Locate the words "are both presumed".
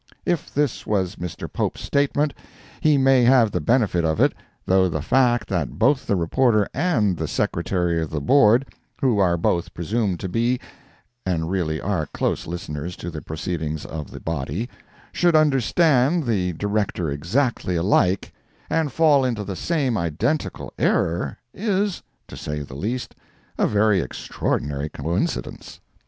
9.19-10.19